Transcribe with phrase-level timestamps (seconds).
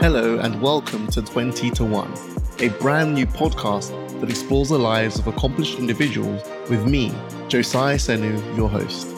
[0.00, 2.14] Hello, and welcome to 20 to 1,
[2.60, 3.90] a brand new podcast
[4.20, 6.40] that explores the lives of accomplished individuals
[6.70, 7.12] with me,
[7.48, 9.08] Josiah Senu, your host.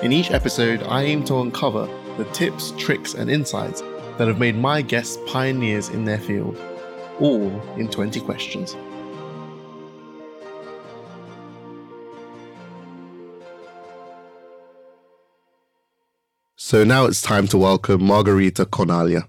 [0.00, 1.86] In each episode, I aim to uncover
[2.18, 3.80] the tips, tricks, and insights
[4.16, 6.56] that have made my guests pioneers in their field,
[7.18, 8.76] all in 20 questions.
[16.54, 19.26] So now it's time to welcome Margherita Cornaglia.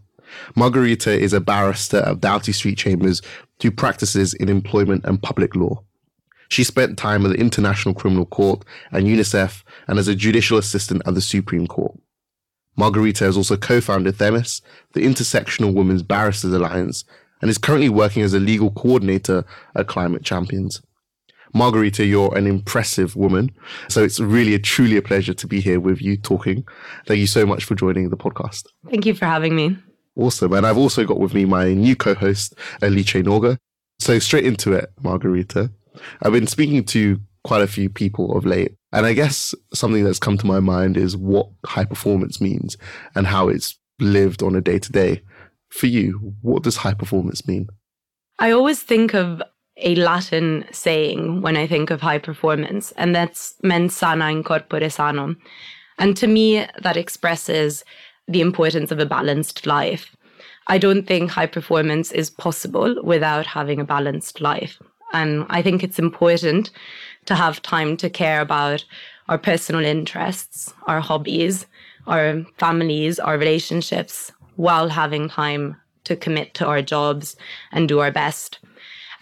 [0.55, 3.21] Margherita is a barrister at Doughty Street Chambers
[3.61, 5.83] who practices in employment and public law.
[6.49, 11.01] She spent time at the International Criminal Court and UNICEF and as a judicial assistant
[11.05, 11.97] at the Supreme Court.
[12.75, 14.61] Margherita has also co-founded Themis,
[14.93, 17.05] the Intersectional Women's Barristers Alliance,
[17.41, 19.45] and is currently working as a legal coordinator
[19.75, 20.81] at Climate Champions.
[21.53, 23.51] Margherita, you're an impressive woman.
[23.89, 26.65] So it's really a truly a pleasure to be here with you talking.
[27.05, 28.65] Thank you so much for joining the podcast.
[28.89, 29.77] Thank you for having me.
[30.15, 30.53] Awesome.
[30.53, 33.57] And I've also got with me my new co-host, Alice Norga.
[33.99, 35.71] So straight into it, Margherita.
[36.21, 38.75] I've been speaking to quite a few people of late.
[38.91, 42.77] And I guess something that's come to my mind is what high performance means
[43.15, 45.21] and how it's lived on a day to day.
[45.69, 47.67] For you, what does high performance mean?
[48.37, 49.41] I always think of
[49.77, 54.91] a Latin saying when I think of high performance, and that's mens sana in corpore
[54.91, 55.35] sano.
[55.97, 57.83] And to me, that expresses
[58.27, 60.15] the importance of a balanced life.
[60.67, 64.79] I don't think high performance is possible without having a balanced life.
[65.11, 66.71] And I think it's important
[67.25, 68.83] to have time to care about
[69.29, 71.65] our personal interests, our hobbies,
[72.07, 77.35] our families, our relationships, while having time to commit to our jobs
[77.71, 78.59] and do our best.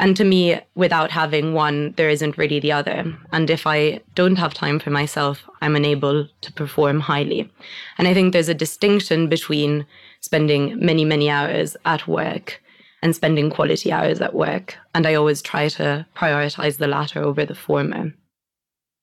[0.01, 3.15] And to me, without having one, there isn't really the other.
[3.31, 7.51] And if I don't have time for myself, I'm unable to perform highly.
[7.99, 9.85] And I think there's a distinction between
[10.19, 12.59] spending many, many hours at work
[13.03, 14.75] and spending quality hours at work.
[14.95, 18.11] And I always try to prioritize the latter over the former.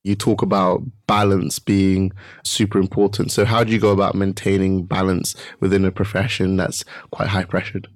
[0.03, 2.11] You talk about balance being
[2.43, 3.31] super important.
[3.31, 7.87] So, how do you go about maintaining balance within a profession that's quite high pressured?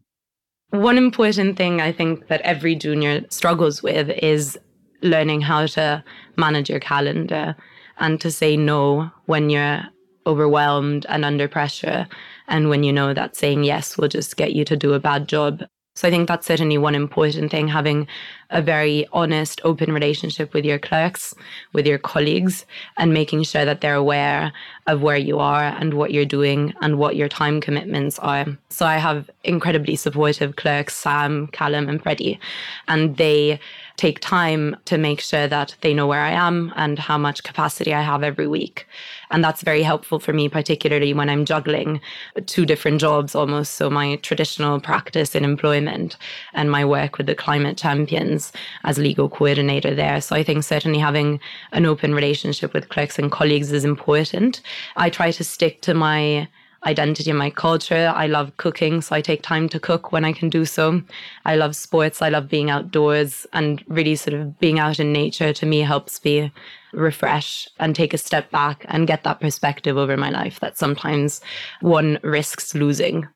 [0.73, 4.57] One important thing I think that every junior struggles with is
[5.03, 6.03] learning how to
[6.35, 7.56] manage your calendar
[8.00, 9.83] and to say no when you're
[10.25, 12.07] overwhelmed and under pressure,
[12.47, 15.28] and when you know that saying yes will just get you to do a bad
[15.28, 15.62] job.
[15.95, 18.07] So I think that's certainly one important thing having
[18.49, 21.35] a very honest, open relationship with your clerks,
[21.73, 22.65] with your colleagues,
[22.97, 24.51] and making sure that they're aware
[24.87, 28.45] of where you are and what you're doing and what your time commitments are.
[28.69, 32.39] So I have incredibly supportive clerks, Sam, Callum, and Freddie,
[32.87, 33.59] and they
[33.97, 37.93] take time to make sure that they know where I am and how much capacity
[37.93, 38.87] I have every week.
[39.33, 41.99] And that's very helpful for me, particularly when I'm juggling
[42.45, 43.73] two different jobs almost.
[43.73, 46.16] So, my traditional practice in employment
[46.53, 50.21] and my work with the climate champions as legal coordinator there.
[50.21, 51.39] So, I think certainly having
[51.71, 54.61] an open relationship with clerks and colleagues is important.
[54.95, 56.47] I try to stick to my
[56.85, 58.11] identity and my culture.
[58.16, 61.01] I love cooking, so I take time to cook when I can do so.
[61.45, 62.21] I love sports.
[62.21, 66.23] I love being outdoors and really sort of being out in nature to me helps
[66.23, 66.51] me
[66.94, 71.41] refresh and take a step back and get that perspective over my life that sometimes
[71.81, 73.27] one risks losing.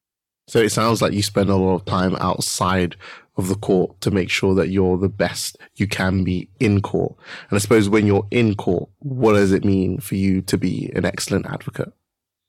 [0.48, 2.96] So it sounds like you spend a lot of time outside
[3.36, 7.16] of the court to make sure that you're the best you can be in court.
[7.50, 10.92] And I suppose when you're in court, what does it mean for you to be
[10.96, 11.94] an excellent advocate?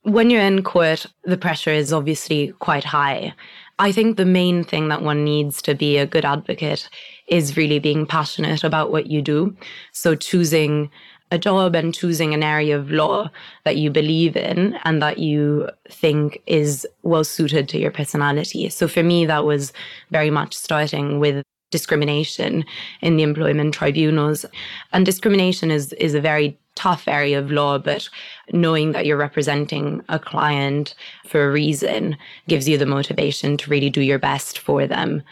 [0.03, 3.35] When you're in court, the pressure is obviously quite high.
[3.79, 6.89] I think the main thing that one needs to be a good advocate
[7.27, 9.57] is really being passionate about what you do.
[9.93, 10.91] So choosing
[11.31, 13.31] a job and choosing an area of law
[13.65, 18.69] that you believe in and that you think is well suited to your personality.
[18.71, 19.73] So for me, that was
[20.11, 22.65] very much starting with discrimination
[23.03, 24.45] in the employment tribunals.
[24.93, 28.09] And discrimination is, is a very tough area of law, but
[28.53, 30.95] knowing that you're representing a client
[31.27, 32.17] for a reason
[32.47, 35.23] gives you the motivation to really do your best for them.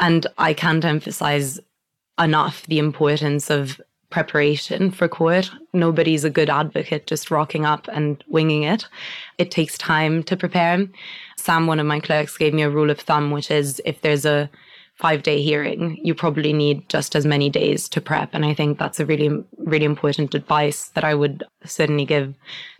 [0.00, 1.60] And I can't emphasize
[2.18, 3.80] enough the importance of
[4.10, 5.50] preparation for court.
[5.72, 8.86] Nobody's a good advocate just rocking up and winging it.
[9.38, 10.86] It takes time to prepare.
[11.36, 14.24] Sam, one of my clerks, gave me a rule of thumb, which is if there's
[14.24, 14.48] a
[14.94, 18.30] five day hearing, you probably need just as many days to prep.
[18.32, 22.34] And I think that's a really, really important advice that I would certainly give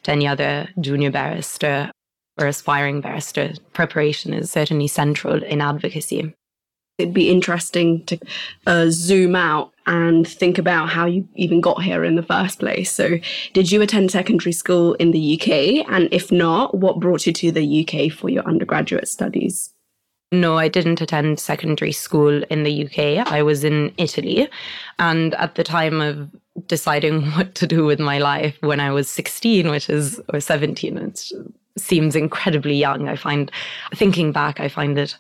[0.05, 1.91] to any other junior barrister
[2.39, 3.53] or aspiring barrister.
[3.73, 6.35] Preparation is certainly central in advocacy.
[6.99, 8.19] It'd be interesting to
[8.69, 12.93] uh, zoom out and think about how you even got here in the first place.
[12.93, 13.19] So,
[13.53, 15.85] did you attend secondary school in the UK?
[15.91, 19.74] And if not, what brought you to the UK for your undergraduate studies?
[20.41, 23.27] No, I didn't attend secondary school in the UK.
[23.31, 24.49] I was in Italy.
[24.99, 26.29] And at the time of
[26.67, 30.99] deciding what to do with my life when I was 16, which is, or 17,
[30.99, 31.33] it
[31.77, 33.09] seems incredibly young.
[33.09, 33.51] I find,
[33.95, 35.17] thinking back, I find it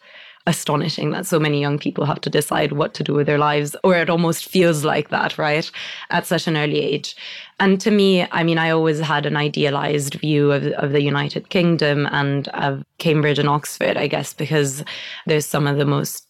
[0.46, 3.74] astonishing that so many young people have to decide what to do with their lives,
[3.82, 5.70] or it almost feels like that, right?
[6.10, 7.16] At such an early age.
[7.60, 11.48] And to me, I mean, I always had an idealized view of, of the United
[11.48, 14.84] Kingdom and of Cambridge and Oxford, I guess, because
[15.26, 16.26] there's some of the most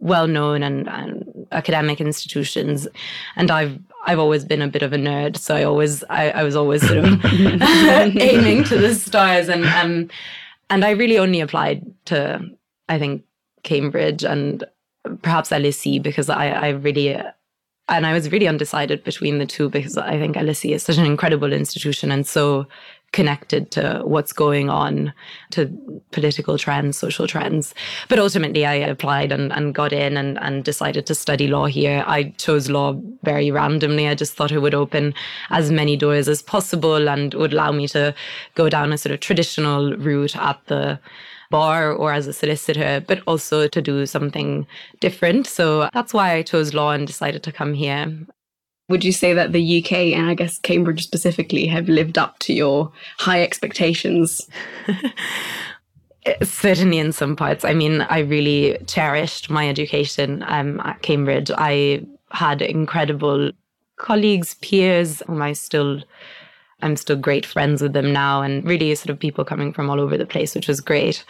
[0.00, 2.88] well-known and, and, academic institutions
[3.36, 6.42] and i've i've always been a bit of a nerd so i always i, I
[6.44, 10.08] was always sort of aiming to the stars and um
[10.70, 12.40] and i really only applied to
[12.88, 13.22] i think
[13.62, 14.64] cambridge and
[15.22, 17.16] perhaps lse because i i really
[17.88, 21.04] and I was really undecided between the two because I think LSE is such an
[21.04, 22.66] incredible institution and so
[23.12, 25.12] connected to what's going on,
[25.50, 25.66] to
[26.12, 27.74] political trends, social trends.
[28.08, 32.02] But ultimately, I applied and, and got in and, and decided to study law here.
[32.06, 34.08] I chose law very randomly.
[34.08, 35.12] I just thought it would open
[35.50, 38.14] as many doors as possible and would allow me to
[38.54, 40.98] go down a sort of traditional route at the
[41.52, 44.66] bar or as a solicitor, but also to do something
[44.98, 45.46] different.
[45.46, 48.12] So that's why I chose law and decided to come here.
[48.88, 52.52] Would you say that the UK and I guess Cambridge specifically have lived up to
[52.52, 54.48] your high expectations?
[56.42, 57.64] Certainly, in some parts.
[57.64, 61.50] I mean, I really cherished my education um, at Cambridge.
[61.56, 63.50] I had incredible
[63.96, 66.02] colleagues, peers whom I still
[66.82, 70.00] I'm still great friends with them now, and really sort of people coming from all
[70.00, 71.24] over the place, which was great.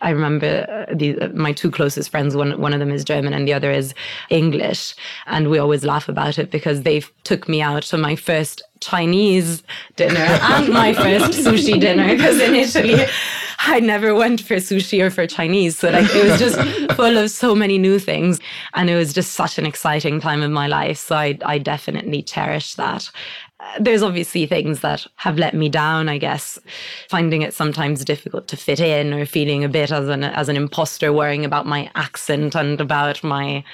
[0.00, 2.36] I remember uh, the, uh, my two closest friends.
[2.36, 3.94] One one of them is German, and the other is
[4.30, 4.94] English,
[5.26, 9.62] and we always laugh about it because they took me out to my first Chinese
[9.96, 13.06] dinner and my first sushi dinner because in Italy.
[13.66, 15.78] I never went for sushi or for Chinese.
[15.78, 18.40] So like it was just full of so many new things.
[18.74, 20.98] And it was just such an exciting time in my life.
[20.98, 23.10] So I, I definitely cherish that
[23.80, 26.58] there's obviously things that have let me down, I guess,
[27.08, 30.56] finding it sometimes difficult to fit in or feeling a bit as an as an
[30.56, 33.64] imposter, worrying about my accent and about my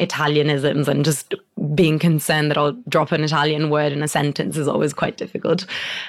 [0.00, 1.34] Italianisms and just
[1.74, 5.66] being concerned that I'll drop an Italian word in a sentence is always quite difficult.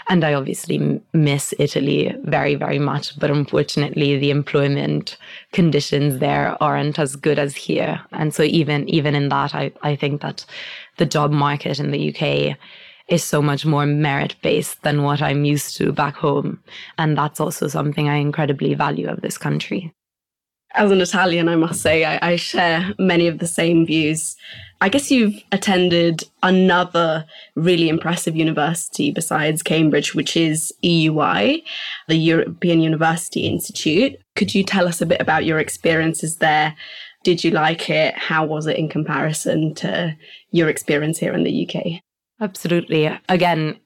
[0.09, 3.17] And I obviously miss Italy very, very much.
[3.17, 5.17] But unfortunately, the employment
[5.53, 7.99] conditions there aren't as good as here.
[8.11, 10.45] And so even even in that, I, I think that
[10.97, 12.57] the job market in the UK
[13.09, 16.61] is so much more merit based than what I'm used to back home.
[16.97, 19.93] And that's also something I incredibly value of this country.
[20.75, 24.35] As an Italian, I must say, I, I share many of the same views.
[24.81, 27.25] I guess you've attended another
[27.55, 31.63] really impressive university besides Cambridge, which is EUI,
[32.07, 34.15] the European University Institute.
[34.35, 36.75] Could you tell us a bit about your experiences there?
[37.23, 38.15] Did you like it?
[38.15, 40.15] How was it in comparison to
[40.51, 42.01] your experience here in the UK?
[42.41, 43.05] Absolutely.
[43.27, 43.79] Again,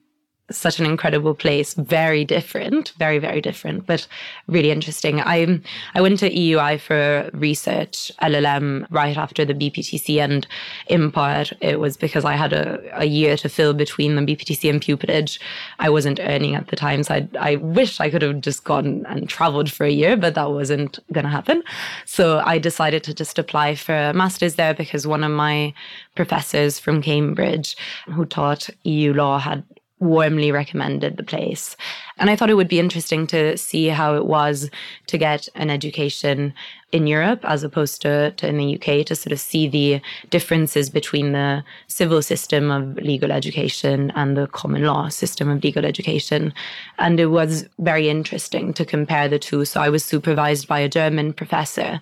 [0.50, 4.06] such an incredible place very different very very different but
[4.46, 5.20] really interesting.
[5.20, 5.60] I
[5.94, 10.46] i went to eui for research llm right after the bptc and
[10.88, 14.68] in part it was because i had a, a year to fill between the bptc
[14.68, 15.38] and pupillage
[15.78, 19.06] i wasn't earning at the time so i, I wish i could have just gone
[19.08, 21.62] and traveled for a year but that wasn't going to happen.
[22.04, 25.72] So i decided to just apply for a master's there because one of my
[26.14, 29.64] professors from cambridge who taught eu law had
[30.04, 31.76] warmly recommended the place.
[32.18, 34.70] And I thought it would be interesting to see how it was
[35.08, 36.54] to get an education
[36.94, 40.88] in Europe as opposed to, to in the UK to sort of see the differences
[40.88, 46.54] between the civil system of legal education and the common law system of legal education.
[47.00, 49.64] And it was very interesting to compare the two.
[49.64, 52.00] So I was supervised by a German professor.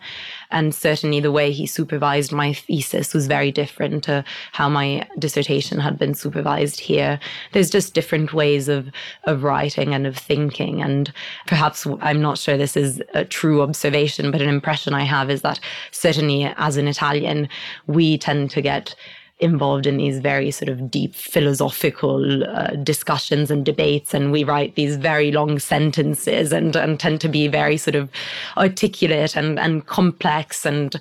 [0.50, 4.22] And certainly the way he supervised my thesis was very different to
[4.52, 7.18] how my dissertation had been supervised here.
[7.52, 8.90] There's just different ways of,
[9.25, 10.82] of writing and of thinking.
[10.82, 11.11] And
[11.46, 15.30] perhaps I'm not sure this is a true observation, but an impression impression I have
[15.30, 15.60] is that
[15.90, 17.48] certainly as an Italian,
[17.86, 18.94] we tend to get
[19.42, 24.75] involved in these very sort of deep philosophical uh, discussions and debates and we write
[24.75, 28.08] these very long sentences and, and tend to be very sort of
[28.56, 30.96] articulate and, and complex and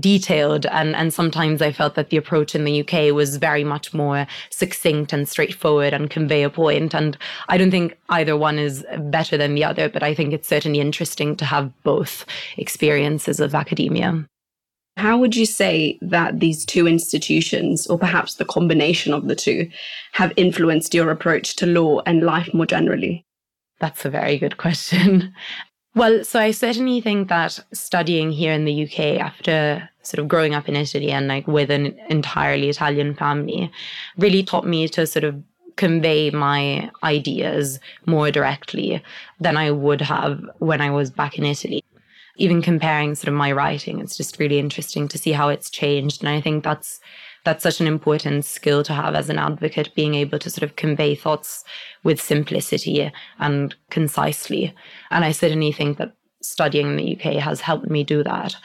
[0.00, 3.92] detailed and, and sometimes I felt that the approach in the UK was very much
[3.92, 6.62] more succinct and straightforward and convey a point.
[6.62, 7.18] point and
[7.48, 10.80] I don't think either one is better than the other but I think it's certainly
[10.80, 12.24] interesting to have both
[12.56, 14.24] experiences of academia.
[14.96, 19.70] How would you say that these two institutions, or perhaps the combination of the two,
[20.12, 23.24] have influenced your approach to law and life more generally?
[23.80, 25.34] That's a very good question.
[25.94, 30.54] Well, so I certainly think that studying here in the UK after sort of growing
[30.54, 33.70] up in Italy and like with an entirely Italian family
[34.16, 35.42] really taught me to sort of
[35.76, 39.02] convey my ideas more directly
[39.38, 41.81] than I would have when I was back in Italy.
[42.36, 46.22] Even comparing sort of my writing, it's just really interesting to see how it's changed.
[46.22, 47.00] And I think that's
[47.44, 50.76] that's such an important skill to have as an advocate, being able to sort of
[50.76, 51.64] convey thoughts
[52.04, 53.10] with simplicity
[53.40, 54.72] and concisely.
[55.10, 58.56] And I certainly think that studying in the UK has helped me do that.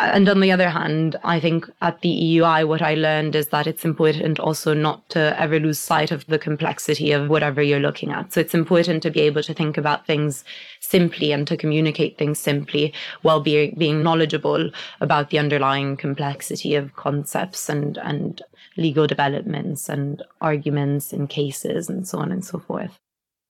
[0.00, 3.66] And on the other hand, I think at the EUI, what I learned is that
[3.66, 8.10] it's important also not to ever lose sight of the complexity of whatever you're looking
[8.10, 8.32] at.
[8.32, 10.44] So it's important to be able to think about things
[10.80, 14.70] simply and to communicate things simply while being, being knowledgeable
[15.00, 18.40] about the underlying complexity of concepts and, and
[18.78, 22.98] legal developments and arguments in cases and so on and so forth.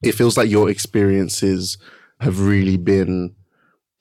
[0.02, 1.78] It feels like your experiences
[2.18, 3.36] have really been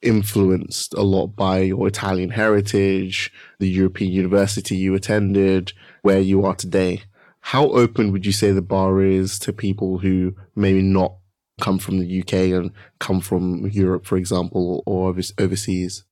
[0.02, 6.54] influenced a lot by your Italian heritage, the European university you attended, where you are
[6.54, 7.02] today.
[7.40, 11.16] How open would you say the bar is to people who maybe not
[11.60, 16.04] come from the UK and come from Europe, for example, or overseas?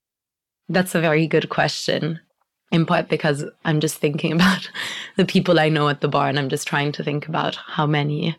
[0.68, 2.20] That's a very good question.
[2.72, 4.70] In part because I'm just thinking about
[5.16, 7.86] the people I know at the bar and I'm just trying to think about how
[7.86, 8.36] many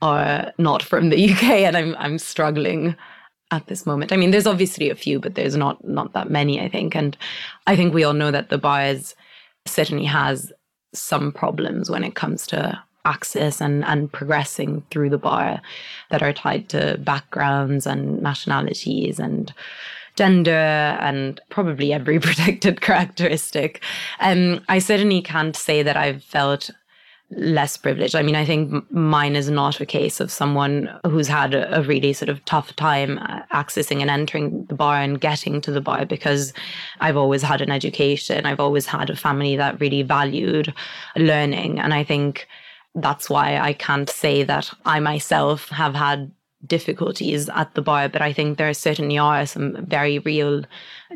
[0.00, 2.94] are not from the UK and I'm I'm struggling
[3.54, 4.12] at this moment.
[4.12, 6.94] I mean, there's obviously a few, but there's not not that many, I think.
[6.94, 7.16] And
[7.66, 8.94] I think we all know that the bar
[9.66, 10.52] certainly has
[10.92, 15.60] some problems when it comes to access and, and progressing through the bar
[16.10, 19.52] that are tied to backgrounds and nationalities and
[20.16, 23.82] gender and probably every protected characteristic.
[24.20, 26.70] Um, I certainly can't say that I've felt
[27.30, 28.14] less privileged.
[28.14, 32.12] I mean, I think mine is not a case of someone who's had a, really
[32.12, 36.06] sort of tough time uh, accessing and entering the bar and getting to the bar
[36.06, 36.52] because
[37.00, 38.46] I've always had an education.
[38.46, 40.72] I've always had a family that really valued
[41.16, 41.80] learning.
[41.80, 42.46] And I think
[42.94, 46.30] that's why I can't say that I myself have had
[46.66, 50.64] difficulties at the bar, but I think there certainly are some very real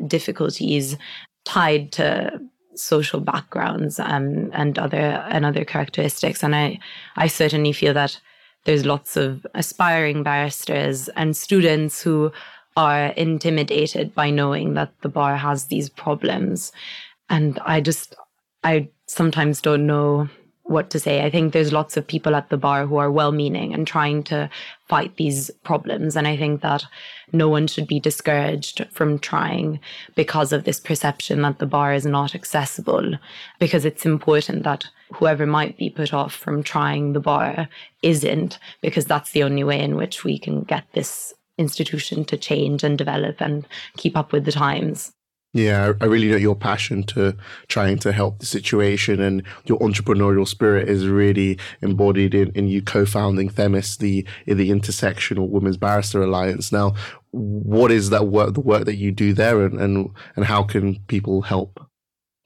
[0.07, 0.97] difficulties
[1.45, 2.39] tied to
[2.81, 6.43] social backgrounds um, and other and other characteristics.
[6.43, 6.79] And I
[7.15, 8.19] I certainly feel that
[8.65, 12.31] there's lots of aspiring barristers and students who
[12.77, 16.71] are intimidated by knowing that the bar has these problems.
[17.29, 18.15] And I just
[18.63, 20.29] I sometimes don't know
[20.69, 21.23] what to say.
[21.23, 24.23] I think there's lots of people at the bar who are well meaning and trying
[24.23, 24.49] to
[24.87, 26.15] fight these problems.
[26.15, 26.85] And I think that
[27.31, 29.79] no one should be discouraged from trying
[30.15, 33.13] because of this perception that the bar is not accessible,
[33.59, 37.67] because it's important that whoever might be put off from trying the bar
[38.03, 42.83] isn't, because that's the only way in which we can get this institution to change
[42.83, 45.11] and develop and keep up with the times.
[45.53, 47.35] Yeah, I really know your passion to
[47.67, 52.83] trying to help the situation and your entrepreneurial spirit is really embodied in, in you
[52.83, 56.71] co-founding Themis, the the intersectional women's barrister alliance.
[56.71, 56.93] Now,
[57.31, 60.99] what is that work, the work that you do there and, and, and how can
[61.07, 61.83] people help?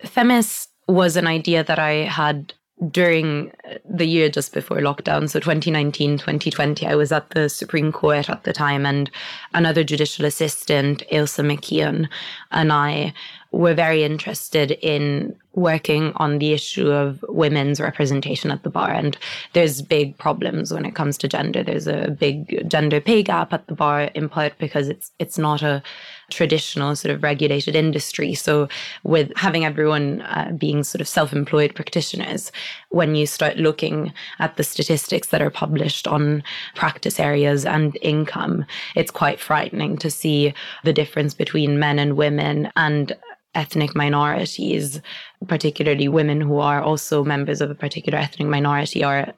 [0.02, 2.54] Themis was an idea that I had
[2.92, 7.92] during uh, the year just before lockdown, so 2019, 2020, I was at the Supreme
[7.92, 9.10] Court at the time, and
[9.54, 12.08] another judicial assistant, Ailsa McKeon,
[12.52, 13.14] and I
[13.52, 18.92] were very interested in working on the issue of women's representation at the bar.
[18.92, 19.18] And
[19.54, 21.64] there's big problems when it comes to gender.
[21.64, 25.62] There's a big gender pay gap at the bar, in part because it's it's not
[25.62, 25.84] a
[26.32, 28.34] traditional sort of regulated industry.
[28.34, 28.68] So
[29.04, 32.52] with having everyone uh, being sort of self-employed practitioners,
[32.90, 36.44] when you start looking at the statistics that are published on
[36.76, 42.72] practice areas and income, it's quite frightening to see the difference between men and women
[42.76, 43.16] and
[43.56, 45.02] ethnic minorities,
[45.48, 49.34] particularly women who are also members of a particular ethnic minority, are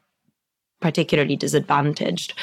[0.81, 2.33] particularly disadvantaged.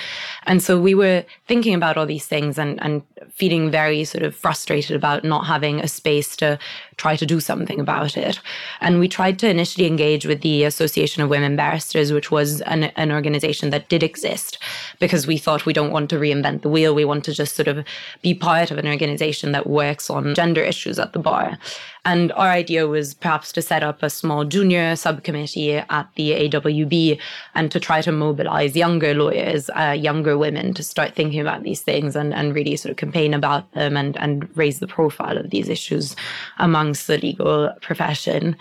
[0.47, 4.35] And so we were thinking about all these things and, and feeling very sort of
[4.35, 6.59] frustrated about not having a space to
[7.03, 8.39] try to do something about it.
[8.81, 12.85] And we tried to initially engage with the Association of Women Barristers, which was an,
[13.05, 14.59] an organization that did exist,
[15.01, 16.95] because we thought we don't want to reinvent the wheel.
[16.95, 17.85] We want to just sort of
[18.23, 21.59] be part of an organization that works on gender issues at the bar.
[22.05, 27.19] And our idea was perhaps to set up a small junior subcommittee at the AWB
[27.55, 31.83] and to try to mobilize younger lawyers, uh, younger women to start thinking about these
[31.83, 35.51] things and, and really sort of campaign about them and, and raise the profile of
[35.51, 36.17] these issues
[36.59, 38.55] among amongst the legal profession.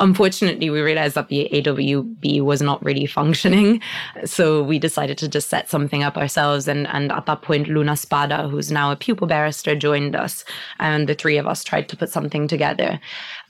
[0.00, 3.82] Unfortunately, we realized that the AWB was not really functioning.
[4.24, 6.68] So we decided to just set something up ourselves.
[6.68, 10.44] And, and at that point, Luna Spada, who's now a pupil barrister, joined us.
[10.78, 13.00] And the three of us tried to put something together.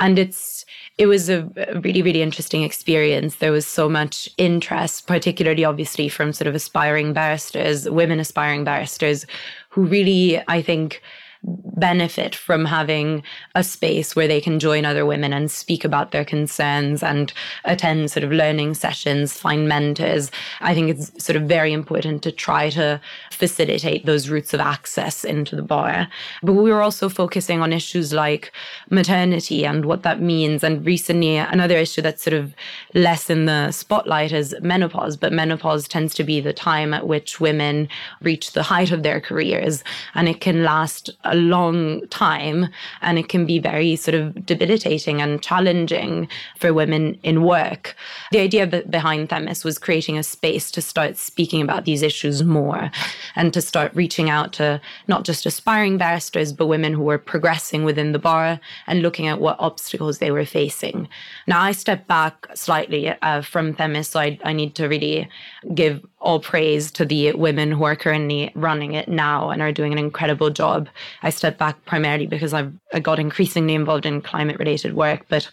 [0.00, 0.64] And it's,
[0.96, 1.42] it was a
[1.84, 3.36] really, really interesting experience.
[3.36, 9.26] There was so much interest, particularly obviously from sort of aspiring barristers, women aspiring barristers,
[9.68, 11.02] who really, I think,
[11.44, 13.22] benefit from having
[13.54, 17.32] a space where they can join other women and speak about their concerns and
[17.64, 20.30] attend sort of learning sessions, find mentors.
[20.60, 25.24] I think it's sort of very important to try to facilitate those routes of access
[25.24, 26.08] into the bar.
[26.42, 28.52] But we were also focusing on issues like
[28.90, 30.64] maternity and what that means.
[30.64, 32.54] And recently, another issue that's sort of
[32.94, 35.16] less in the spotlight is menopause.
[35.16, 37.88] But menopause tends to be the time at which women
[38.20, 42.68] reach the height of their careers, and it can last a long time
[43.02, 47.94] and it can be very sort of debilitating and challenging for women in work.
[48.32, 52.90] The idea behind Themis was creating a space to start speaking about these issues more
[53.36, 57.84] and to start reaching out to not just aspiring barristers, but women who were progressing
[57.84, 61.08] within the bar and looking at what obstacles they were facing.
[61.46, 65.28] Now, I step back slightly uh, from Themis, so I, I need to really
[65.74, 69.92] give all praise to the women who are currently running it now and are doing
[69.92, 70.88] an incredible job.
[71.22, 75.48] I stepped back primarily because I've I got increasingly involved in climate related work, but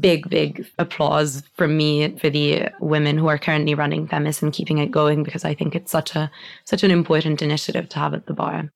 [0.00, 4.78] big, big applause from me for the women who are currently running Themis and keeping
[4.78, 6.30] it going because I think it's such a
[6.64, 8.70] such an important initiative to have at the bar.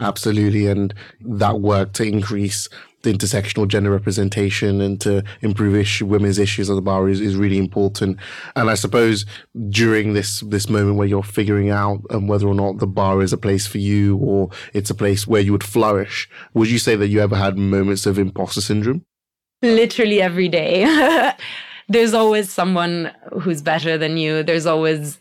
[0.00, 0.66] Absolutely.
[0.66, 2.68] And that work to increase
[3.04, 7.36] the intersectional gender representation and to improve issue, women's issues at the bar is, is
[7.36, 8.18] really important.
[8.56, 9.24] And I suppose
[9.68, 13.32] during this this moment where you're figuring out um, whether or not the bar is
[13.32, 16.96] a place for you or it's a place where you would flourish, would you say
[16.96, 19.04] that you ever had moments of imposter syndrome?
[19.62, 21.32] Literally every day.
[21.88, 24.42] There's always someone who's better than you.
[24.42, 25.18] There's always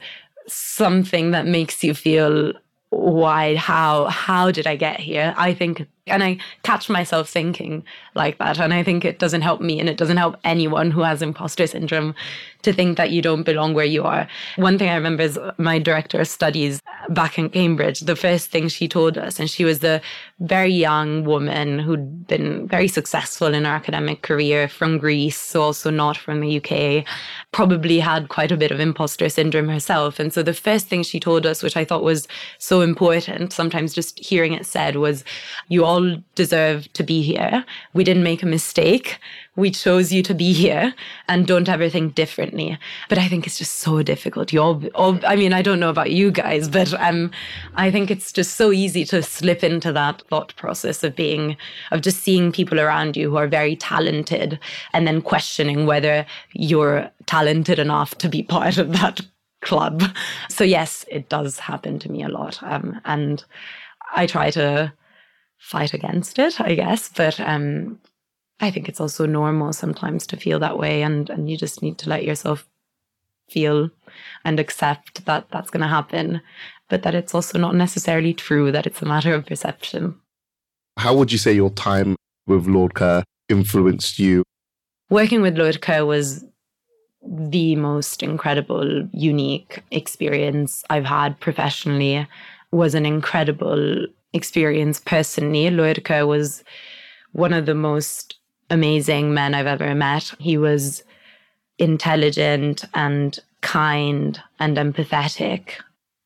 [0.48, 2.54] something that makes you feel
[2.96, 5.34] why how how did i get here?
[5.38, 7.84] I think and I catch myself thinking
[8.16, 8.60] like that.
[8.60, 11.66] And I think it doesn't help me and it doesn't help anyone who has imposter
[11.66, 12.14] syndrome
[12.64, 14.28] to think that you don't belong where you are.
[14.56, 18.68] One thing I remember is my director of studies back in Cambridge, the first thing
[18.70, 20.02] she told us, and she was a
[20.40, 25.90] very young woman who'd been very successful in her academic career from Greece, so also
[25.90, 27.06] not from the UK,
[27.52, 30.18] probably had quite a bit of imposter syndrome herself.
[30.20, 32.28] And so the first thing she told us, which I thought was
[32.58, 35.26] so important, sometimes just hearing it said, was
[35.68, 37.64] you all all deserve to be here.
[37.94, 39.20] We didn't make a mistake.
[39.56, 40.96] We chose you to be here
[41.28, 42.80] and don't ever think differently.
[43.10, 44.52] But I think it's just so difficult.
[44.52, 47.30] You all, all I mean, I don't know about you guys, but um,
[47.76, 51.58] I think it's just so easy to slip into that thought process of being,
[51.92, 54.60] of just seeing people around you who are very talented
[54.94, 59.22] and then questioning whether you're talented enough to be part of that
[59.62, 60.02] club.
[60.50, 62.62] So yes, it does happen to me a lot.
[62.64, 63.46] Um, and
[64.16, 64.92] I try to
[65.64, 67.10] fight against it, I guess.
[67.10, 68.00] But um,
[68.60, 71.98] I think it's also normal sometimes to feel that way, and and you just need
[72.00, 72.68] to let yourself
[73.50, 73.90] feel
[74.46, 76.42] and accept that that's going to happen,
[76.90, 78.72] but that it's also not necessarily true.
[78.72, 80.16] That it's a matter of perception.
[80.98, 84.44] How would you say your time with Lord Kerr influenced you?
[85.10, 86.46] Working with Lord Kerr was
[87.26, 92.28] the most incredible, unique experience I've had professionally.
[92.72, 95.70] Was an incredible experience personally.
[95.70, 96.64] Lord Kerr was
[97.32, 98.36] one of the most
[98.70, 100.34] amazing men I've ever met.
[100.40, 101.04] He was
[101.80, 105.72] intelligent and kind and empathetic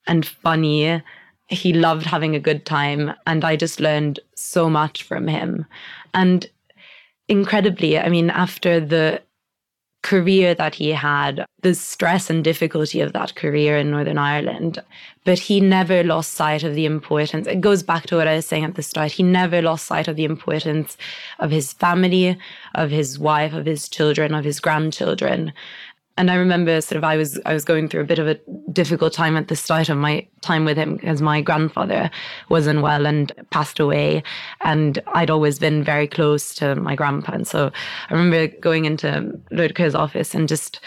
[0.07, 1.01] and funny.
[1.47, 3.13] He loved having a good time.
[3.25, 5.65] And I just learned so much from him.
[6.13, 6.45] And
[7.27, 9.21] incredibly, I mean, after the
[10.07, 14.81] career that he had, the stress and difficulty of that career in Northern Ireland.
[15.25, 17.45] But he never lost sight of the importance.
[17.45, 19.11] It goes back to what I was saying at the start.
[19.11, 20.95] He never lost sight of the importance
[21.39, 22.37] of his family,
[22.73, 25.51] of his wife, of his children, of his grandchildren
[26.17, 28.39] and I remember sort of I was I was going through a bit of a
[28.71, 32.09] difficult time at the start of my time with him because my grandfather
[32.49, 34.23] was unwell and passed away,
[34.61, 37.71] and I'd always been very close to my grandpa, and so
[38.09, 39.39] I remember going into
[39.75, 40.79] Kerr's office and just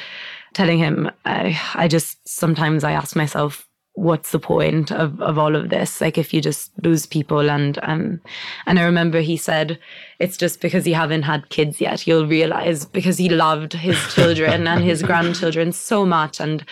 [0.53, 5.57] telling him I, I just sometimes I ask myself what's the point of, of all
[5.57, 6.01] of this?
[6.01, 8.21] Like if you just lose people and um
[8.67, 9.79] and I remember he said
[10.19, 12.07] it's just because you haven't had kids yet.
[12.07, 16.41] You'll realize because he loved his children and his grandchildren so much.
[16.41, 16.65] And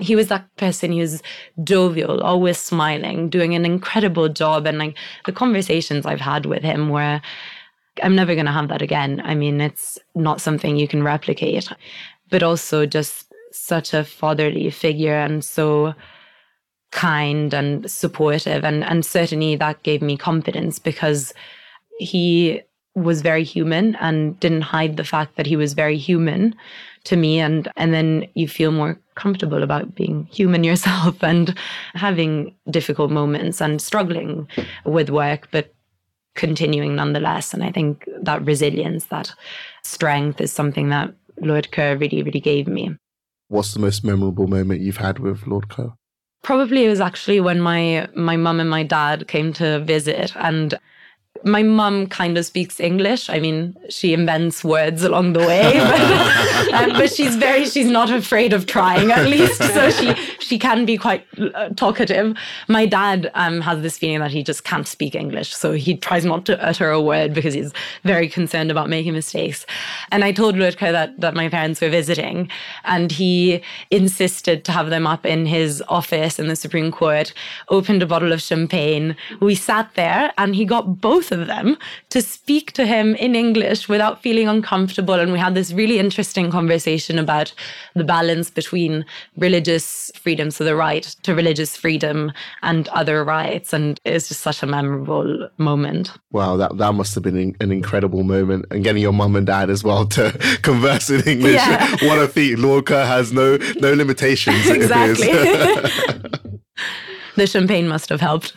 [0.00, 1.22] he was that person who's
[1.64, 4.66] jovial, always smiling, doing an incredible job.
[4.66, 7.20] And like the conversations I've had with him were
[8.02, 9.22] I'm never going to have that again.
[9.24, 11.72] I mean, it's not something you can replicate,
[12.28, 15.94] but also just such a fatherly figure and so
[16.96, 18.64] kind and supportive.
[18.64, 21.34] And, and certainly that gave me confidence because
[21.98, 22.62] he
[22.94, 26.54] was very human and didn't hide the fact that he was very human
[27.04, 27.38] to me.
[27.38, 31.54] And and then you feel more comfortable about being human yourself and
[31.94, 34.48] having difficult moments and struggling
[34.84, 35.74] with work but
[36.34, 37.52] continuing nonetheless.
[37.52, 39.34] And i think that resilience that
[39.84, 42.96] strength is something that lord kerr really really gave me.
[43.48, 45.92] What's the most memorable moment you've had with lord kerr
[46.46, 50.78] probably it was actually when my my mum and my dad came to visit and
[51.46, 53.30] my mum kind of speaks English.
[53.30, 55.72] I mean, she invents words along the way,
[56.70, 59.62] but, um, but, she's very she's not afraid of trying at least.
[59.62, 62.36] So she she can be quite uh, talkative.
[62.68, 66.24] My dad um, has this feeling that he just can't speak English, so he tries
[66.24, 69.66] not to utter a word because he's very concerned about making mistakes.
[70.10, 72.50] And I told Lord Kerr that that my parents were visiting,
[72.84, 77.32] and he insisted to have them up in his office in the Supreme Court.
[77.68, 79.16] Opened a bottle of champagne.
[79.40, 81.76] We sat there, and he got both both them
[82.10, 85.14] to speak to him in English without feeling uncomfortable.
[85.14, 87.52] And we had this really interesting conversation about
[87.94, 89.04] the balance between
[89.36, 93.72] religious freedom, so the right to religious freedom and other rights.
[93.72, 96.12] And it's just such a memorable moment.
[96.32, 98.66] Wow, that, that must have been an incredible moment.
[98.70, 101.54] And getting your mum and dad as well to converse in English.
[101.54, 101.90] Yeah.
[102.02, 102.58] what a feat.
[102.86, 104.68] Kerr has no, no limitations.
[104.68, 105.26] exactly.
[107.36, 108.52] the champagne must have helped.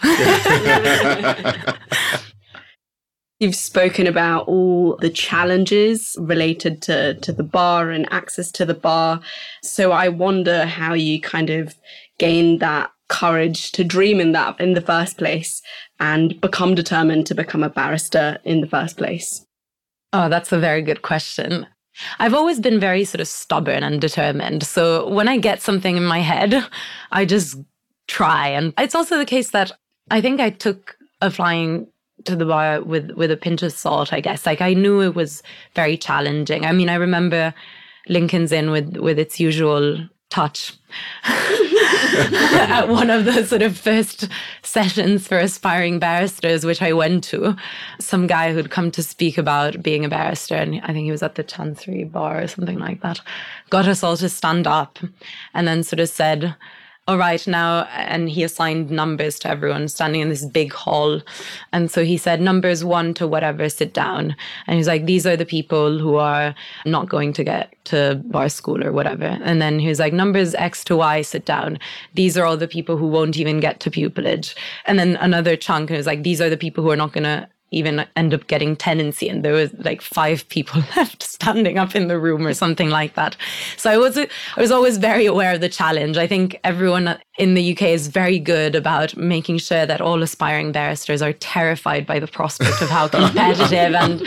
[3.39, 8.73] You've spoken about all the challenges related to, to the bar and access to the
[8.73, 9.21] bar.
[9.63, 11.75] So I wonder how you kind of
[12.17, 15.61] gained that courage to dream in that in the first place
[15.99, 19.45] and become determined to become a barrister in the first place.
[20.11, 21.65] Oh, that's a very good question.
[22.19, 24.63] I've always been very sort of stubborn and determined.
[24.63, 26.65] So when I get something in my head,
[27.11, 27.57] I just
[28.07, 28.49] try.
[28.49, 29.71] And it's also the case that
[30.11, 31.87] I think I took a flying
[32.25, 34.45] to the bar with with a pinch of salt, I guess.
[34.45, 35.43] Like I knew it was
[35.75, 36.65] very challenging.
[36.65, 37.53] I mean, I remember
[38.07, 40.73] Lincoln's Inn with with its usual touch
[42.19, 44.27] at one of the sort of first
[44.63, 47.55] sessions for aspiring barristers, which I went to.
[47.99, 51.23] Some guy who'd come to speak about being a barrister, and I think he was
[51.23, 53.21] at the Chancery Bar or something like that,
[53.69, 54.99] got us all to stand up
[55.53, 56.55] and then sort of said,
[57.09, 61.19] all right now and he assigned numbers to everyone standing in this big hall.
[61.73, 64.35] And so he said numbers one to whatever sit down.
[64.67, 66.53] And he's like these are the people who are
[66.85, 69.39] not going to get to bar school or whatever.
[69.41, 71.79] And then he was like numbers x to y sit down.
[72.13, 74.53] These are all the people who won't even get to pupillage.
[74.85, 77.11] And then another chunk and it was like these are the people who are not
[77.11, 81.77] going to even end up getting tenancy and there was like five people left standing
[81.77, 83.35] up in the room or something like that.
[83.77, 84.27] So i was i
[84.57, 86.17] was always very aware of the challenge.
[86.17, 90.71] I think everyone in the uk is very good about making sure that all aspiring
[90.71, 94.23] barristers are terrified by the prospect of how competitive and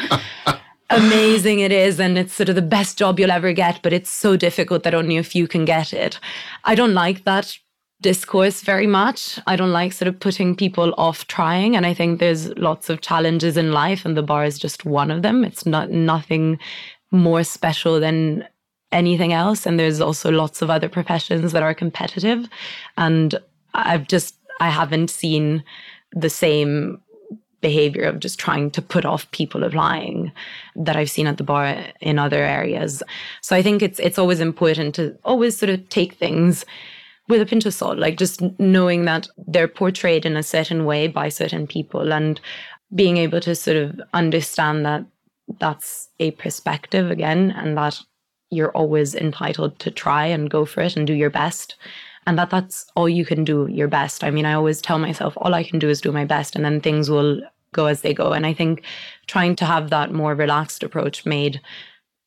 [0.90, 4.11] amazing it is and it's sort of the best job you'll ever get but it's
[4.11, 6.18] so difficult that only a few can get it.
[6.64, 7.57] I don't like that
[8.03, 9.38] discourse very much.
[9.47, 11.77] I don't like sort of putting people off trying.
[11.77, 15.11] And I think there's lots of challenges in life, and the bar is just one
[15.11, 15.45] of them.
[15.45, 16.59] It's not nothing
[17.11, 18.47] more special than
[18.91, 19.67] anything else.
[19.67, 22.47] And there's also lots of other professions that are competitive.
[22.99, 23.38] And
[23.75, 25.65] I've just, I haven't seen
[26.12, 27.01] the same
[27.62, 30.33] behavior of just trying to put off people applying
[30.77, 33.03] that I've seen at the bar in other areas.
[33.41, 36.67] So I think it's it's always important to always sort of take things
[37.33, 41.09] with a pinch of salt, like just knowing that they're portrayed in a certain way
[41.09, 42.38] by certain people and
[42.95, 45.03] being able to sort of understand that
[45.59, 47.99] that's a perspective again and that
[48.51, 51.77] you're always entitled to try and go for it and do your best
[52.27, 54.23] and that that's all you can do your best.
[54.23, 56.64] I mean i always tell myself all i can do is do my best and
[56.64, 57.40] then things will
[57.73, 58.33] go as they go.
[58.33, 58.83] And i think
[59.27, 61.61] trying to have that more relaxed approach made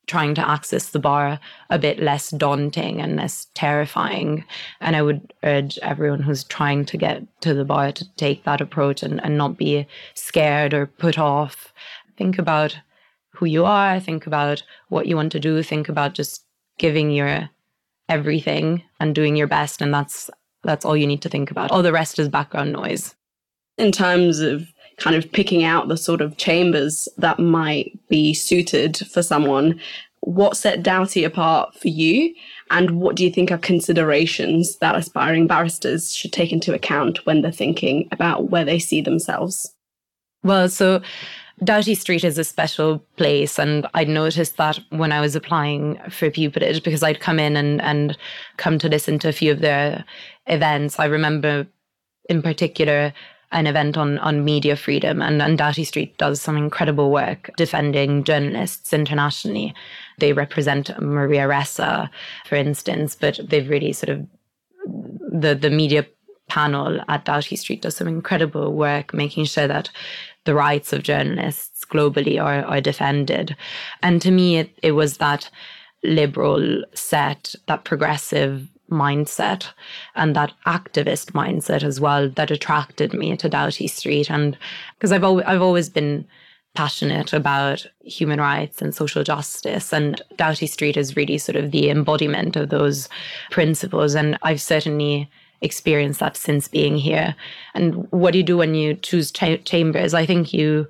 [0.08, 1.40] trying to access the bar
[1.70, 4.46] a bit less daunting and less terrifying.
[4.82, 8.62] And I would urge everyone who's trying to get to the bar to take that
[8.62, 11.74] approach and, and not be scared or put off.
[12.18, 12.78] Think about
[13.32, 16.46] who you are, think about what you want to do, think about just
[16.78, 17.50] giving your
[18.08, 19.82] everything and doing your best.
[19.82, 20.30] And that's
[20.64, 21.72] that's all you need to think about.
[21.72, 23.16] All the rest is background noise.
[23.78, 28.98] In terms of kind of picking out the sort of chambers that might be suited
[29.12, 29.80] for someone.
[30.22, 32.34] What set Doughty apart for you?
[32.72, 37.42] And what do you think are considerations that aspiring barristers should take into account when
[37.42, 39.74] they're thinking about where they see themselves?
[40.44, 41.02] Well, so
[41.64, 46.30] Doughty Street is a special place, and I noticed that when I was applying for
[46.30, 48.18] pupillage because I'd come in and and
[48.58, 50.04] come to listen to a few of their
[50.48, 51.00] events.
[51.00, 51.66] I remember,
[52.30, 53.14] in particular,
[53.56, 58.24] an event on on media freedom, and, and Doughty Street does some incredible work defending
[58.24, 59.74] journalists internationally.
[60.20, 62.10] They represent Maria Ressa,
[62.46, 64.28] for instance, but they've really sort of
[65.42, 66.06] the the media
[66.48, 69.90] panel at Doughty Street does some incredible work making sure that
[70.44, 73.56] the rights of journalists globally are, are defended.
[74.04, 75.50] And to me, it, it was that
[76.04, 79.68] liberal set, that progressive mindset
[80.16, 84.30] and that activist mindset as well that attracted me to Doughty Street.
[84.30, 84.58] And
[84.98, 86.26] because I've, al- I've always been
[86.76, 89.94] passionate about human rights and social justice.
[89.94, 93.10] And Doughty Street is really sort of the embodiment of those
[93.50, 94.14] principles.
[94.14, 95.30] And I've certainly
[95.62, 97.36] experienced that since being here.
[97.74, 100.14] And what do you do when you choose cha- chambers?
[100.14, 100.88] I think you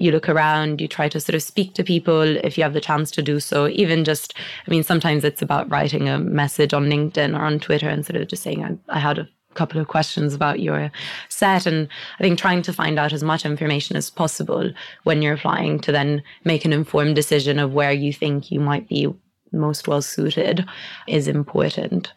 [0.00, 2.80] you look around, you try to sort of speak to people if you have the
[2.80, 3.68] chance to do so.
[3.68, 4.34] Even just,
[4.66, 8.20] I mean, sometimes it's about writing a message on LinkedIn or on Twitter and sort
[8.20, 10.90] of just saying, I, I had a couple of questions about your
[11.28, 11.66] set.
[11.66, 14.70] And I think trying to find out as much information as possible
[15.04, 18.88] when you're applying to then make an informed decision of where you think you might
[18.88, 19.12] be
[19.52, 20.66] most well suited
[21.06, 22.12] is important.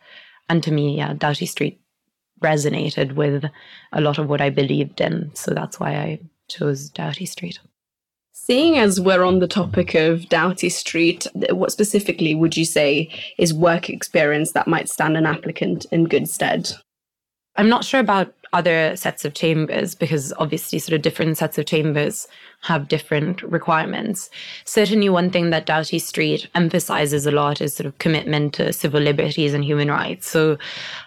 [0.50, 1.80] And to me, yeah, Doughty Street
[2.42, 3.46] resonated with
[3.94, 5.32] a lot of what I believed in.
[5.34, 7.60] So that's why I chose Doughty Street.
[8.44, 13.54] Seeing as we're on the topic of Doughty Street, what specifically would you say is
[13.54, 16.72] work experience that might stand an applicant in good stead?
[17.56, 21.68] I'm not sure about other sets of chambers because obviously sort of different sets of
[21.68, 22.28] chambers
[22.62, 24.32] have different requirements.
[24.66, 29.02] Certainly one thing that Doughty Street emphasizes a lot is sort of commitment to civil
[29.02, 30.28] liberties and human rights.
[30.28, 30.58] So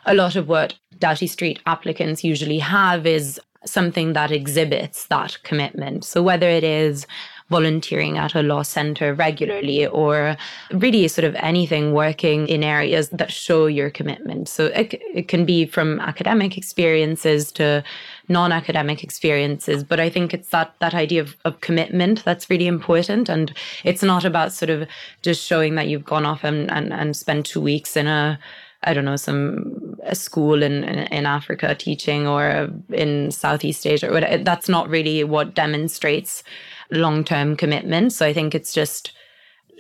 [0.07, 6.05] a lot of what Doughty Street applicants usually have is something that exhibits that commitment.
[6.05, 7.07] So whether it is
[7.51, 10.37] volunteering at a law center regularly or
[10.73, 14.49] really sort of anything working in areas that show your commitment.
[14.49, 17.85] So it, it can be from academic experiences to
[18.29, 23.29] non-academic experiences but i think it's that that idea of, of commitment that's really important
[23.29, 23.53] and
[23.85, 24.89] it's not about sort of
[25.23, 28.39] just showing that you've gone off and and, and spent two weeks in a
[28.85, 34.41] I don't know, some a school in, in Africa teaching or in Southeast Asia.
[34.43, 36.43] That's not really what demonstrates
[36.91, 38.13] long term commitment.
[38.13, 39.13] So I think it's just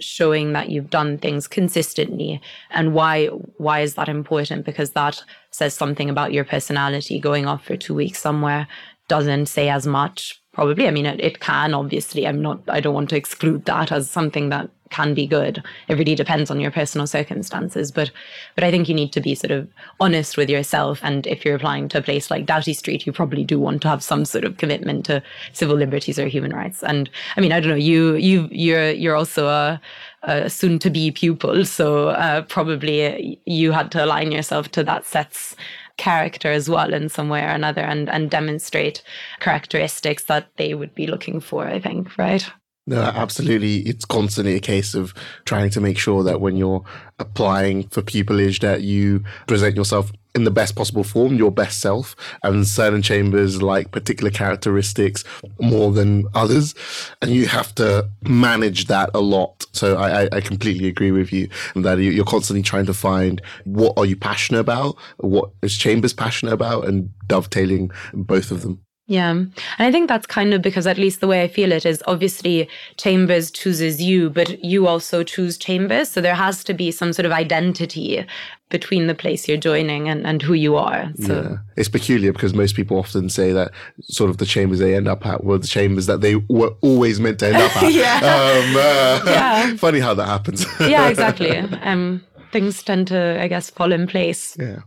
[0.01, 2.41] showing that you've done things consistently.
[2.71, 3.27] And why
[3.59, 4.65] why is that important?
[4.65, 7.19] Because that says something about your personality.
[7.19, 8.67] Going off for two weeks somewhere
[9.09, 10.89] doesn't say as much probably.
[10.89, 12.27] I mean it, it can obviously.
[12.27, 15.63] I'm not i don't want to exclude that as something that can be good.
[15.89, 17.91] It really depends on your personal circumstances.
[17.91, 18.11] But
[18.55, 21.01] but I think you need to be sort of honest with yourself.
[21.03, 23.89] And if you're applying to a place like Doughty Street, you probably do want to
[23.89, 26.83] have some sort of commitment to civil liberties or human rights.
[26.83, 29.81] And I mean, I don't know, you you you're you're also a
[30.23, 31.65] a soon to be pupil.
[31.65, 35.57] So uh, probably you had to align yourself to that set's
[35.97, 39.03] character as well in some way or another and, and demonstrate
[39.41, 42.45] characteristics that they would be looking for, I think, right?
[42.87, 43.79] No, absolutely.
[43.79, 45.15] It's constantly a case of
[45.47, 46.85] trying to make sure that when you're
[47.19, 52.15] applying for pupillage that you present yourself in the best possible form, your best self.
[52.43, 55.25] And certain chambers like particular characteristics
[55.59, 56.75] more than others.
[57.23, 59.65] And you have to manage that a lot.
[59.73, 64.05] So I, I completely agree with you that you're constantly trying to find what are
[64.05, 64.97] you passionate about?
[65.19, 68.84] What is chambers passionate about and dovetailing both of them.
[69.07, 69.31] Yeah.
[69.31, 72.03] And I think that's kind of because, at least the way I feel it, is
[72.07, 76.09] obviously Chambers chooses you, but you also choose Chambers.
[76.09, 78.25] So there has to be some sort of identity
[78.71, 81.13] between the place you're joining and, and who you are.
[81.21, 81.57] So yeah.
[81.77, 85.27] it's peculiar because most people often say that sort of the chambers they end up
[85.27, 87.93] at were the chambers that they were always meant to end up at.
[87.93, 88.17] yeah.
[88.17, 89.77] Um, uh, yeah.
[89.77, 90.67] Funny how that happens.
[90.81, 91.57] yeah, exactly.
[91.57, 94.57] Um, things tend to, I guess, fall in place.
[94.59, 94.81] Yeah.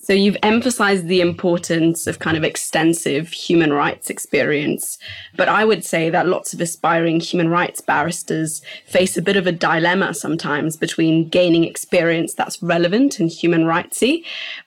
[0.00, 4.96] So you've emphasized the importance of kind of extensive human rights experience.
[5.36, 9.48] But I would say that lots of aspiring human rights barristers face a bit of
[9.48, 14.22] a dilemma sometimes between gaining experience that's relevant and human rightsy,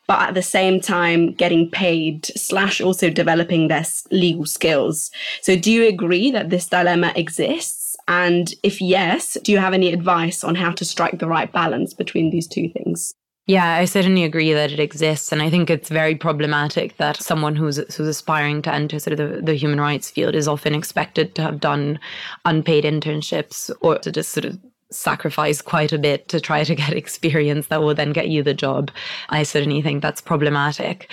[0.06, 5.12] but at the same time getting paid slash also developing their legal skills.
[5.42, 7.96] So do you agree that this dilemma exists?
[8.10, 11.94] And if yes, do you have any advice on how to strike the right balance
[11.94, 13.16] between these two things?
[13.48, 15.32] Yeah, I certainly agree that it exists.
[15.32, 19.30] And I think it's very problematic that someone who's, who's aspiring to enter sort of
[19.30, 22.00] the, the human rights field is often expected to have done
[22.46, 24.60] unpaid internships or to just sort of
[24.92, 28.54] sacrifice quite a bit to try to get experience that will then get you the
[28.54, 28.92] job.
[29.30, 31.10] I certainly think that's problematic.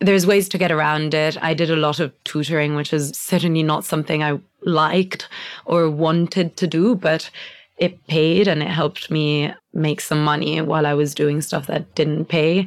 [0.00, 1.36] there's ways to get around it.
[1.42, 5.28] I did a lot of tutoring, which is certainly not something I liked
[5.66, 7.30] or wanted to do, but
[7.76, 11.94] it paid and it helped me make some money while I was doing stuff that
[11.94, 12.66] didn't pay.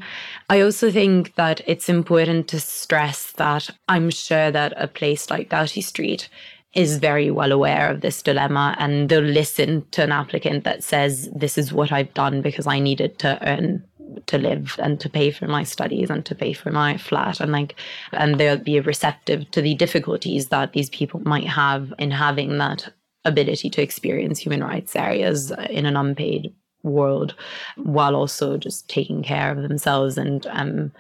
[0.50, 5.50] I also think that it's important to stress that I'm sure that a place like
[5.50, 6.30] Doughty Street
[6.76, 11.30] is very well aware of this dilemma and they'll listen to an applicant that says,
[11.36, 13.84] This is what I've done because I needed to earn
[14.28, 17.52] to live and to pay for my studies and to pay for my flat and
[17.52, 17.76] like
[18.12, 22.92] and they'll be receptive to the difficulties that these people might have in having that
[23.26, 26.54] ability to experience human rights areas in an unpaid
[26.84, 27.36] world
[27.76, 30.92] while also just taking care of themselves and um,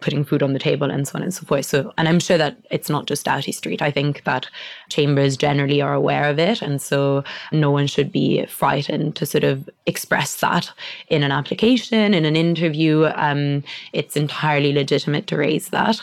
[0.00, 1.66] putting food on the table and so on and so forth.
[1.66, 3.82] So, and I'm sure that it's not just Doughty Street.
[3.82, 4.46] I think that
[4.90, 6.62] chambers generally are aware of it.
[6.62, 10.70] And so no one should be frightened to sort of express that
[11.08, 13.06] in an application, in an interview.
[13.16, 16.00] Um, it's entirely legitimate to raise that.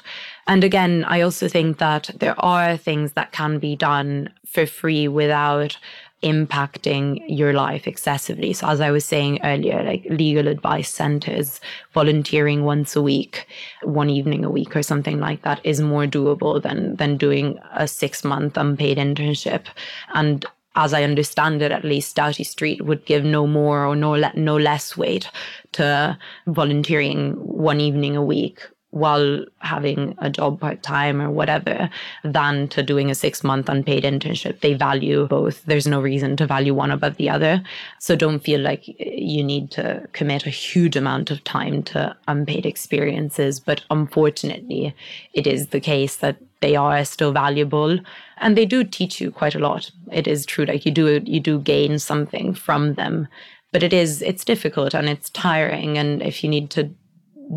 [0.48, 5.08] And again, I also think that there are things that can be done for free
[5.08, 5.78] without
[6.22, 8.54] impacting your life excessively.
[8.54, 11.60] So, as I was saying earlier, like legal advice centers,
[11.94, 13.48] volunteering once a week,
[13.84, 17.88] one evening a week, or something like that is more doable than than doing a
[17.88, 19.66] six month unpaid internship.
[20.14, 24.12] And as I understand it, at least Doughty Street would give no more or no
[24.12, 25.30] le- no less weight
[25.74, 28.62] to volunteering one evening a week
[28.96, 31.90] while having a job part time or whatever
[32.24, 34.62] than to doing a six month unpaid internship.
[34.62, 35.66] They value both.
[35.66, 37.62] There's no reason to value one above the other.
[38.00, 42.66] So don't feel like you need to commit a huge amount of time to unpaid
[42.66, 43.60] experiences.
[43.60, 44.96] But unfortunately,
[45.34, 48.00] it is the case that they are still valuable
[48.38, 49.92] and they do teach you quite a lot.
[50.10, 50.64] It is true.
[50.64, 53.28] Like you do, you do gain something from them
[53.74, 56.90] but it is it's difficult and it's tiring and if you need to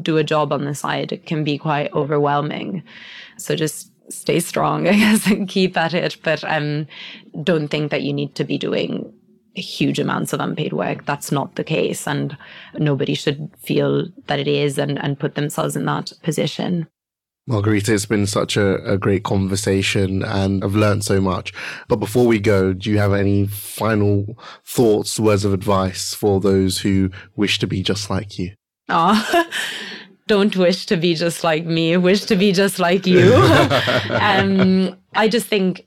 [0.02, 2.82] do a job on the side, it can be quite overwhelming.
[3.36, 6.16] So just stay strong, I guess, and keep at it.
[6.22, 6.86] But um,
[7.42, 9.12] don't think that you need to be doing
[9.54, 11.04] huge amounts of unpaid work.
[11.04, 12.06] That's not the case.
[12.06, 12.36] And
[12.74, 16.86] nobody should feel that it is and, and put themselves in that position.
[17.48, 21.54] Margherita, it's been such a, a, great conversation and I've learned so much.
[21.88, 26.80] But before we go, do you have any final thoughts, words of advice for those
[26.80, 28.52] who wish to be just like you?
[28.88, 29.44] Oh,
[30.26, 33.34] don't wish to be just like me, wish to be just like you.
[34.10, 35.86] um, I just think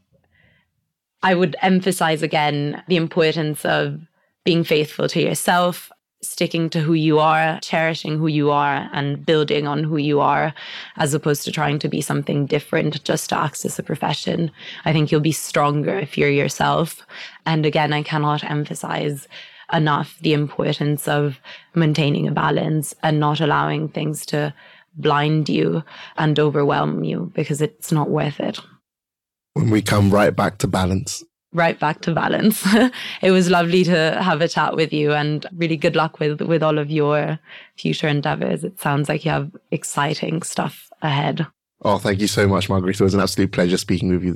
[1.23, 3.99] I would emphasize again the importance of
[4.43, 5.91] being faithful to yourself,
[6.23, 10.53] sticking to who you are, cherishing who you are, and building on who you are,
[10.97, 14.51] as opposed to trying to be something different just to access a profession.
[14.85, 17.05] I think you'll be stronger if you're yourself.
[17.45, 19.27] And again, I cannot emphasize
[19.73, 21.39] enough the importance of
[21.75, 24.53] maintaining a balance and not allowing things to
[24.95, 25.83] blind you
[26.17, 28.59] and overwhelm you because it's not worth it.
[29.53, 31.23] When we come right back to balance.
[31.53, 32.65] Right back to balance.
[33.21, 36.63] it was lovely to have a chat with you and really good luck with, with
[36.63, 37.39] all of your
[37.75, 38.63] future endeavors.
[38.63, 41.45] It sounds like you have exciting stuff ahead.
[41.81, 43.03] Oh, thank you so much, Margherita.
[43.03, 44.35] It was an absolute pleasure speaking with you.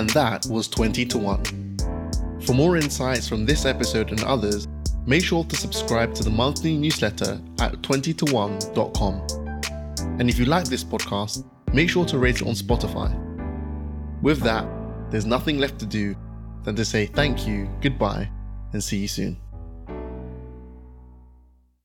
[0.00, 2.40] And that was 20 to 1.
[2.46, 4.66] For more insights from this episode and others,
[5.04, 9.26] make sure to subscribe to the monthly newsletter at 20to1.com.
[10.18, 13.12] And if you like this podcast, make sure to rate it on Spotify.
[14.22, 14.66] With that,
[15.10, 16.16] there's nothing left to do
[16.64, 18.30] than to say thank you, goodbye,
[18.72, 19.36] and see you soon.